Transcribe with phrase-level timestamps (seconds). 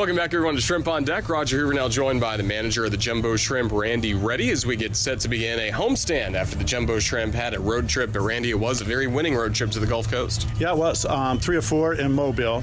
[0.00, 1.28] Welcome back, everyone, to Shrimp on Deck.
[1.28, 4.76] Roger Hoover now joined by the manager of the Jumbo Shrimp, Randy Ready, as we
[4.76, 8.12] get set to begin a homestand after the Jumbo Shrimp had a road trip.
[8.12, 10.46] But Randy, it was a very winning road trip to the Gulf Coast.
[10.60, 12.62] Yeah, it was um, three or four in Mobile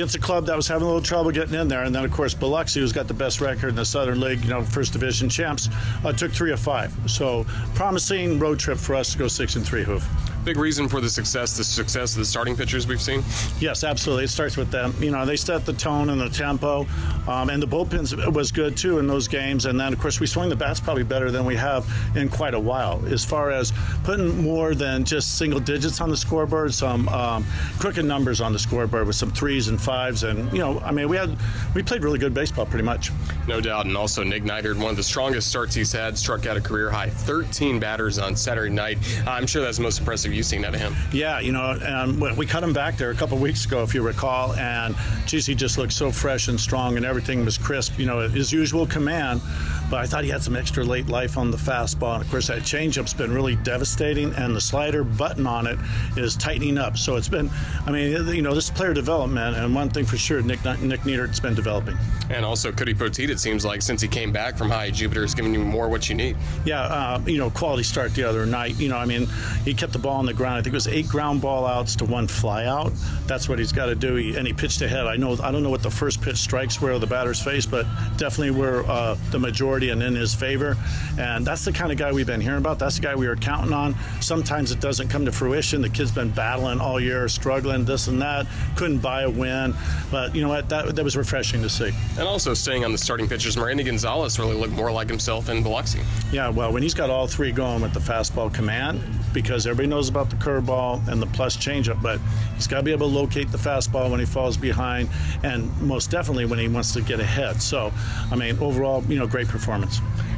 [0.00, 1.82] against a club that was having a little trouble getting in there.
[1.82, 4.48] And then, of course, Biloxi, who's got the best record in the Southern League, you
[4.48, 5.68] know, first division champs,
[6.06, 6.90] uh, took three of five.
[7.06, 7.44] So,
[7.74, 10.02] promising road trip for us to go six and three, Hoof.
[10.42, 13.22] Big reason for the success, the success of the starting pitchers we've seen.
[13.60, 14.24] Yes, absolutely.
[14.24, 14.94] It starts with them.
[14.98, 16.86] You know, they set the tone and the tempo,
[17.28, 19.66] um, and the bullpens was good too in those games.
[19.66, 21.86] And then, of course, we swing the bats probably better than we have
[22.16, 23.04] in quite a while.
[23.08, 27.44] As far as putting more than just single digits on the scoreboard, some um,
[27.78, 29.89] crooked numbers on the scoreboard with some threes and fives,
[30.22, 31.36] and you know, I mean, we had
[31.74, 33.10] we played really good baseball pretty much.
[33.46, 33.86] No doubt.
[33.86, 36.90] And also, Nick Neidert, one of the strongest starts he's had, struck out a career
[36.90, 38.98] high 13 batters on Saturday night.
[39.26, 40.94] I'm sure that's the most impressive you've seen out of him.
[41.12, 43.94] Yeah, you know, um, and we cut him back there a couple weeks ago, if
[43.94, 44.94] you recall, and
[45.26, 47.98] geez, he just looked so fresh and strong, and everything was crisp.
[47.98, 49.40] You know, his usual command,
[49.90, 52.14] but I thought he had some extra late life on the fastball.
[52.14, 55.78] And of course, that changeup's been really devastating, and the slider button on it
[56.16, 56.96] is tightening up.
[56.96, 57.50] So it's been,
[57.86, 61.00] I mean, you know, this is player development, and one thing for sure, Nick Nick
[61.00, 61.98] Neidert's been developing.
[62.30, 65.34] And also, Cody Poteet, it seems like since he came back from High Jupiter, has
[65.34, 66.36] given you more what you need.
[66.64, 68.78] Yeah, uh, you know, quality start the other night.
[68.78, 69.26] You know, I mean,
[69.64, 70.58] he kept the ball on the ground.
[70.58, 72.92] I think it was eight ground ball outs to one fly out.
[73.26, 74.14] That's what he's got to do.
[74.14, 75.06] He, and he pitched ahead.
[75.06, 77.66] I know, I don't know what the first pitch strikes were of the batter's face,
[77.66, 77.86] but
[78.16, 80.76] definitely where uh, the majority and in his favor.
[81.18, 82.78] And that's the kind of guy we've been hearing about.
[82.78, 83.94] That's the guy we were counting on.
[84.20, 85.80] Sometimes it doesn't come to fruition.
[85.80, 88.46] The kid's been battling all year, struggling, this and that.
[88.76, 89.74] Couldn't buy a win,
[90.10, 90.68] but you know what?
[90.68, 91.92] That that was refreshing to see.
[92.18, 95.62] And also staying on the starting pitchers, Merandy Gonzalez really looked more like himself in
[95.62, 96.00] Biloxi.
[96.32, 99.00] Yeah, well, when he's got all three going with the fastball command,
[99.32, 102.20] because everybody knows about the curveball and the plus changeup, but
[102.56, 105.08] he's got to be able to locate the fastball when he falls behind,
[105.44, 107.62] and most definitely when he wants to get ahead.
[107.62, 107.92] So,
[108.30, 109.69] I mean, overall, you know, great performance.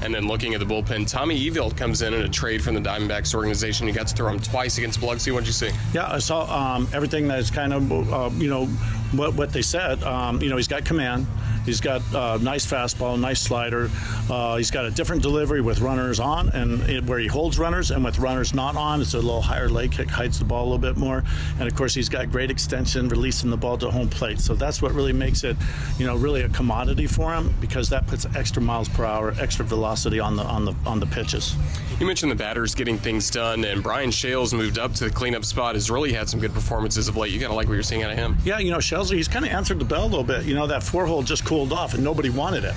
[0.03, 2.81] And then looking at the bullpen, Tommy Eveld comes in in a trade from the
[2.81, 3.87] Diamondbacks organization.
[3.87, 5.31] You got to throw him twice against Biloxi.
[5.31, 5.71] What'd you see?
[5.93, 6.45] Yeah, I saw
[6.77, 8.67] um, everything that's kind of, uh, you know,
[9.13, 10.03] what, what they said.
[10.03, 11.27] Um, you know, he's got command.
[11.65, 13.91] He's got uh, nice fastball, nice slider.
[14.31, 17.91] Uh, he's got a different delivery with runners on and it, where he holds runners,
[17.91, 20.69] and with runners not on, it's a little higher leg kick, hides the ball a
[20.69, 21.23] little bit more.
[21.59, 24.41] And of course, he's got great extension, releasing the ball to home plate.
[24.41, 25.57] So that's what really makes it,
[25.99, 29.65] you know, really a commodity for him because that puts extra miles per hour, extra
[29.65, 31.55] velocity on the on the on the pitches.
[32.03, 35.45] You mentioned the batters getting things done, and Brian Schales moved up to the cleanup
[35.45, 35.77] spot.
[35.77, 37.31] Has really had some good performances of late.
[37.31, 38.37] You kind of like what you're seeing out of him.
[38.45, 40.45] Yeah, you know, Schales, he's kind of answered the bell a little bit.
[40.45, 42.75] You know, that four hole just cooled off, and nobody wanted it.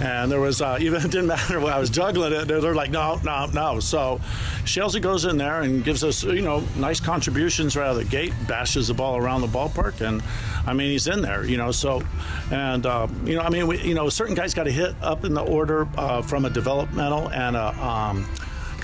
[0.00, 2.92] And there was, uh, even it didn't matter when I was juggling it, they're like,
[2.92, 3.80] no, no, no.
[3.80, 4.20] So
[4.62, 8.04] Shelsey goes in there and gives us, you know, nice contributions right out of the
[8.04, 10.06] gate, bashes the ball around the ballpark.
[10.06, 10.22] And
[10.68, 12.00] I mean, he's in there, you know, so,
[12.52, 15.24] and, uh, you know, I mean, we, you know, certain guys got to hit up
[15.24, 18.28] in the order uh, from a developmental and a, um,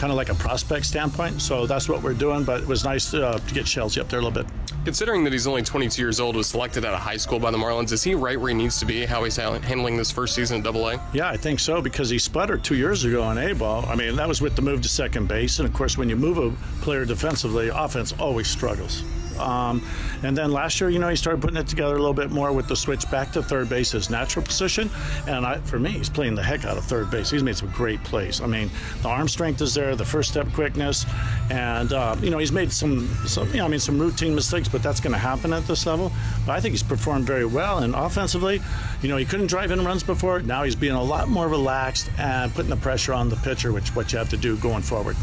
[0.05, 1.41] kind of like a prospect standpoint.
[1.41, 2.45] So that's what we're doing.
[2.45, 4.53] But it was nice uh, to get Shelsey up there a little bit.
[4.85, 7.57] Considering that he's only 22 years old, was selected out of high school by the
[7.57, 9.07] Marlins, is he right where he needs to be?
[9.07, 11.01] How he's handling this first season at Double A?
[11.15, 13.87] Yeah, I think so because he sputtered two years ago on A ball.
[13.87, 16.17] I mean, that was with the move to second base, and of course, when you
[16.17, 16.51] move a
[16.83, 19.03] player defensively, offense always struggles.
[19.39, 19.83] Um,
[20.23, 22.53] and then last year, you know, he started putting it together a little bit more
[22.53, 24.91] with the switch back to third base, his natural position.
[25.27, 27.31] And I, for me, he's playing the heck out of third base.
[27.31, 28.41] He's made some great plays.
[28.41, 28.71] I mean,
[29.03, 31.07] the arm strength is there, the first step quickness,
[31.51, 34.69] and uh, you know, he's made some, some, you know, I mean, some routine mistakes,
[34.69, 36.13] but that's going to happen at this level.
[36.47, 37.79] But I think he's performed very well.
[37.79, 38.61] And offensively,
[39.03, 40.41] you know, he couldn't drive in runs before.
[40.41, 43.95] Now he's being a lot more relaxed and putting the pressure on the pitcher, which
[43.95, 45.17] what you have to do going forward.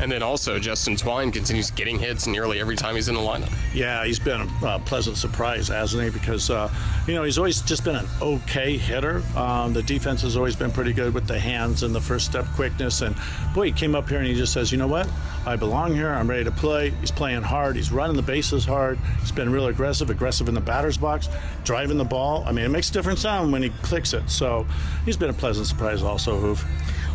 [0.00, 3.52] And then also, Justin Twine continues getting hits nearly every time he's in the lineup.
[3.74, 6.08] Yeah, he's been a uh, pleasant surprise, hasn't he?
[6.08, 6.72] Because, uh,
[7.06, 9.22] you know, he's always just been an okay hitter.
[9.36, 12.46] Um, the defense has always been pretty good with the hands and the first step
[12.54, 13.02] quickness.
[13.02, 13.14] And,
[13.54, 15.06] boy, he came up here and he just says, you know what?
[15.44, 16.08] I belong here.
[16.08, 16.90] I'm ready to play.
[17.00, 17.76] He's playing hard.
[17.76, 18.98] He's running the bases hard.
[19.20, 21.28] He's been real aggressive, aggressive in the batter's box,
[21.64, 22.42] driving the ball.
[22.46, 24.30] I mean, it makes a different sound when he clicks it.
[24.30, 24.66] So
[25.04, 26.64] he's been a pleasant surprise also, Hoof.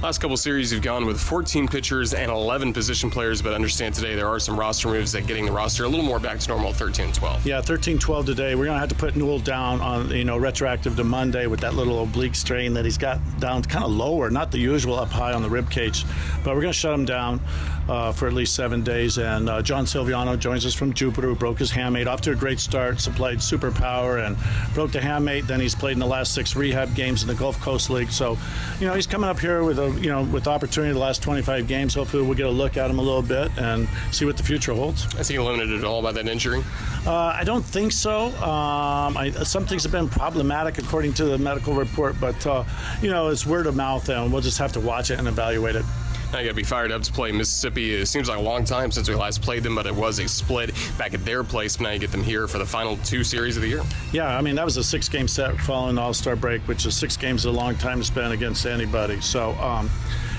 [0.06, 4.14] Last couple series, you've gone with 14 pitchers and 11 position players, but understand today
[4.14, 6.72] there are some roster moves that getting the roster a little more back to normal
[6.74, 7.44] 13 12.
[7.44, 8.54] Yeah, 13 12 today.
[8.54, 11.60] We're going to have to put Newell down on, you know, retroactive to Monday with
[11.62, 15.10] that little oblique strain that he's got down kind of lower, not the usual up
[15.10, 16.06] high on the rib cage,
[16.44, 17.42] but we're going to shut him down.
[17.88, 19.18] uh, for at least seven days.
[19.18, 22.36] And uh, John Silviano joins us from Jupiter, who broke his hamate off to a
[22.36, 23.00] great start.
[23.00, 24.38] Supplied superpower and
[24.74, 25.48] broke the hamate.
[25.48, 28.12] Then he's played in the last six rehab games in the Gulf Coast League.
[28.12, 28.38] So,
[28.80, 31.68] you know, he's coming up here with a you know with opportunity the last 25
[31.68, 31.94] games.
[31.94, 34.74] Hopefully, we'll get a look at him a little bit and see what the future
[34.74, 35.14] holds.
[35.16, 36.64] Is he limited at all by that injury?
[37.06, 38.28] Uh, I don't think so.
[38.28, 42.64] Um, I, some things have been problematic according to the medical report, but uh,
[43.02, 45.76] you know it's word of mouth, and we'll just have to watch it and evaluate
[45.76, 45.86] it.
[46.32, 47.94] Now you got to be fired up to play Mississippi.
[47.94, 50.28] It seems like a long time since we last played them, but it was a
[50.28, 51.78] split back at their place.
[51.78, 53.84] But now you get them here for the final two series of the year.
[54.12, 57.16] Yeah, I mean that was a six-game set following the All-Star break, which is six
[57.16, 59.22] games a long time to spend against anybody.
[59.22, 59.52] So.
[59.54, 59.90] Um,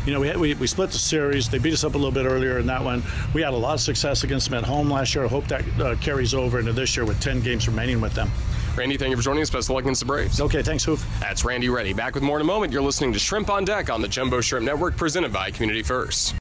[0.07, 1.49] you know, we, had, we, we split the series.
[1.49, 3.03] They beat us up a little bit earlier in that one.
[3.35, 5.25] We had a lot of success against them at home last year.
[5.25, 8.31] I hope that uh, carries over into this year with 10 games remaining with them.
[8.77, 9.51] Randy, thank you for joining us.
[9.51, 10.41] Best of luck against the Braves.
[10.41, 11.05] Okay, thanks, Hoof.
[11.19, 11.93] That's Randy Ready.
[11.93, 12.73] Back with more in a moment.
[12.73, 16.35] You're listening to Shrimp on Deck on the Jumbo Shrimp Network, presented by Community First.